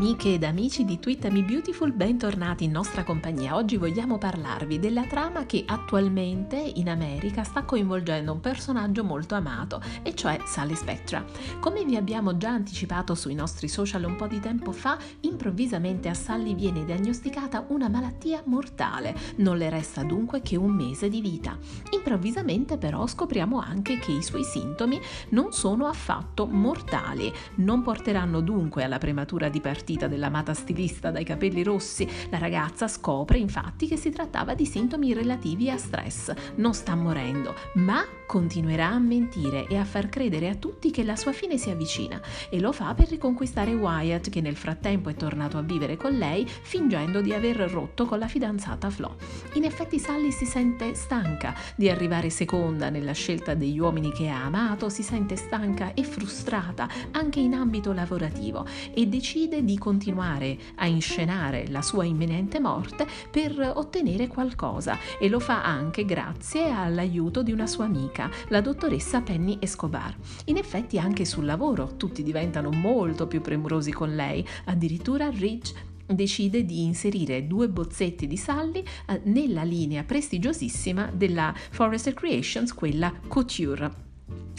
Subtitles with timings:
[0.00, 3.54] amiche ed amici di Twitter Beautiful, bentornati in nostra compagnia.
[3.54, 9.82] Oggi vogliamo parlarvi della trama che attualmente in America sta coinvolgendo un personaggio molto amato,
[10.00, 11.22] e cioè Sally Spectra.
[11.60, 16.14] Come vi abbiamo già anticipato sui nostri social un po' di tempo fa, improvvisamente a
[16.14, 19.14] Sally viene diagnosticata una malattia mortale.
[19.36, 21.58] Non le resta dunque che un mese di vita.
[21.90, 24.98] Improvvisamente però scopriamo anche che i suoi sintomi
[25.30, 31.64] non sono affatto mortali, non porteranno dunque alla prematura di partita dell'amata stilista dai capelli
[31.64, 36.32] rossi, la ragazza scopre infatti che si trattava di sintomi relativi a stress.
[36.56, 41.16] Non sta morendo, ma continuerà a mentire e a far credere a tutti che la
[41.16, 45.58] sua fine si avvicina e lo fa per riconquistare Wyatt che nel frattempo è tornato
[45.58, 49.16] a vivere con lei fingendo di aver rotto con la fidanzata Flo.
[49.54, 54.44] In effetti Sally si sente stanca di arrivare seconda nella scelta degli uomini che ha
[54.44, 60.86] amato, si sente stanca e frustrata anche in ambito lavorativo e decide di continuare a
[60.86, 67.50] inscenare la sua imminente morte per ottenere qualcosa e lo fa anche grazie all'aiuto di
[67.50, 70.14] una sua amica la dottoressa Penny Escobar.
[70.44, 76.64] In effetti anche sul lavoro tutti diventano molto più premurosi con lei, addirittura Ridge decide
[76.64, 84.08] di inserire due bozzetti di Sally eh, nella linea prestigiosissima della Forrester Creations, quella Couture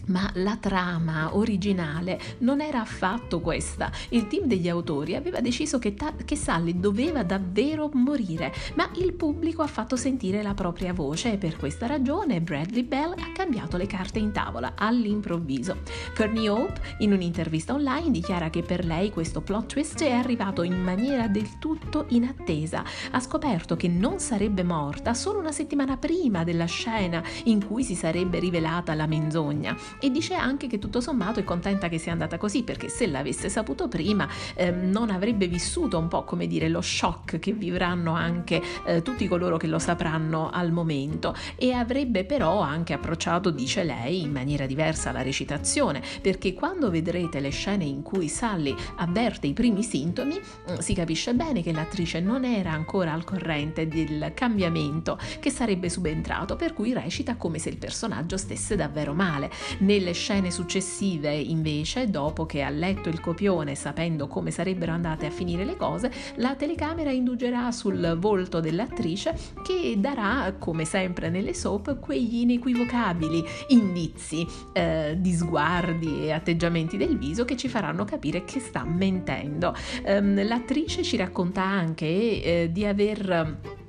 [0.06, 3.92] ma la trama originale non era affatto questa.
[4.10, 9.14] Il team degli autori aveva deciso che, ta- che, Sally doveva davvero morire, ma il
[9.14, 13.78] pubblico ha fatto sentire la propria voce e per questa ragione Bradley Bell ha cambiato
[13.78, 15.78] le carte in tavola all'improvviso.
[16.16, 20.82] Courtney Hope, in un'intervista online, dichiara che per lei questo plot twist è arrivato in
[20.82, 22.84] maniera del tutto inattesa.
[23.12, 27.96] Ha scoperto che non sarebbe morta solo una settimana prima della scena in cui si
[27.96, 32.38] sarebbe rivelata la menzogna e dice anche che tutto sommato è contenta che sia andata
[32.38, 36.82] così perché se l'avesse saputo prima eh, non avrebbe vissuto un po' come dire lo
[36.82, 41.36] shock che vivranno anche eh, tutti coloro che lo sapranno al momento.
[41.56, 47.40] E avrebbe però anche approcciato, dice lei, in maniera diversa la recitazione perché quando vedrete
[47.40, 52.20] le scene in cui Sally avverte i primi sintomi mm, si capisce bene che l'attrice
[52.20, 57.70] non era ancora al corrente del cambiamento che sarebbe subentrato per cui recita come se
[57.70, 59.50] il personaggio stesse davvero male
[59.82, 65.32] nelle scene successive, invece, dopo che ha letto il copione, sapendo come sarebbero andate a
[65.32, 72.00] finire le cose, la telecamera indugerà sul volto dell'attrice che darà, come sempre nelle soap,
[72.00, 78.60] quegli inequivocabili indizi eh, di sguardi e atteggiamenti del viso che ci faranno capire che
[78.60, 79.74] sta mentendo.
[80.06, 83.80] Um, l'attrice ci racconta anche eh, di aver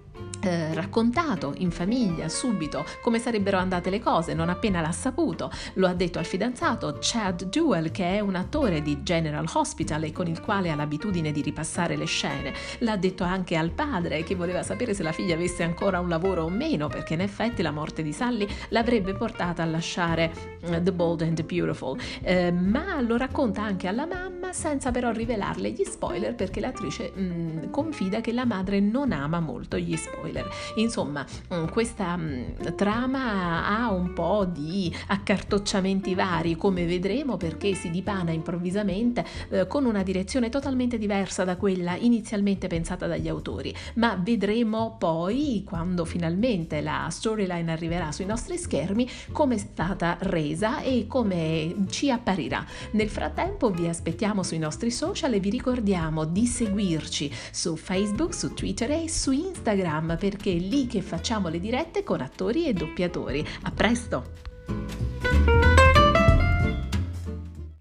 [0.42, 5.50] eh, raccontato in famiglia subito come sarebbero andate le cose non appena l'ha saputo.
[5.75, 10.12] Lo ha detto al fidanzato Chad Duell, che è un attore di General Hospital e
[10.12, 12.52] con il quale ha l'abitudine di ripassare le scene.
[12.78, 16.44] L'ha detto anche al padre, che voleva sapere se la figlia avesse ancora un lavoro
[16.44, 20.32] o meno, perché in effetti la morte di Sally l'avrebbe portata a lasciare
[20.62, 21.98] uh, The Bold and the Beautiful.
[22.22, 27.20] Eh, ma lo racconta anche alla mamma senza però rivelarle gli spoiler perché l'attrice mh,
[27.20, 30.48] mm, confida che la madre non ama molto gli spoiler spoiler.
[30.76, 32.43] Insomma, mm, questa mm,
[32.75, 39.84] trama ha un po' di accartocciamenti vari, come vedremo, perché si dipana improvvisamente eh, con
[39.84, 43.75] una direzione totalmente diversa da quella inizialmente pensata dagli autori.
[43.94, 50.81] Ma vedremo poi, quando finalmente la storyline arriverà sui nostri schermi, come è stata resa
[50.81, 52.64] e come ci apparirà.
[52.93, 58.54] Nel frattempo vi aspettiamo sui nostri social e vi ricordiamo di seguirci su Facebook, su
[58.54, 63.44] Twitter e su Instagram perché è lì che facciamo le dirette con attori e doppiatori.
[63.62, 64.51] A presto!